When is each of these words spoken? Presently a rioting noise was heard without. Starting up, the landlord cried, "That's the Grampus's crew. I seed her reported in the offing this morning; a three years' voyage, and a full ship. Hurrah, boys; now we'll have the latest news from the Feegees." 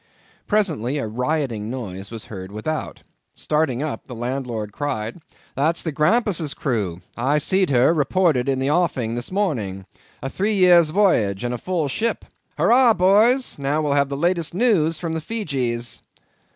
Presently 0.47 0.97
a 0.97 1.05
rioting 1.05 1.69
noise 1.69 2.09
was 2.09 2.25
heard 2.25 2.51
without. 2.51 3.03
Starting 3.35 3.83
up, 3.83 4.07
the 4.07 4.15
landlord 4.15 4.71
cried, 4.71 5.21
"That's 5.55 5.83
the 5.83 5.91
Grampus's 5.91 6.55
crew. 6.55 7.01
I 7.15 7.37
seed 7.37 7.69
her 7.69 7.93
reported 7.93 8.49
in 8.49 8.57
the 8.57 8.71
offing 8.71 9.13
this 9.13 9.31
morning; 9.31 9.85
a 10.23 10.27
three 10.27 10.55
years' 10.55 10.89
voyage, 10.89 11.43
and 11.43 11.53
a 11.53 11.59
full 11.59 11.87
ship. 11.87 12.25
Hurrah, 12.57 12.95
boys; 12.95 13.59
now 13.59 13.83
we'll 13.83 13.93
have 13.93 14.09
the 14.09 14.17
latest 14.17 14.55
news 14.55 14.97
from 14.97 15.13
the 15.13 15.21
Feegees." 15.21 16.01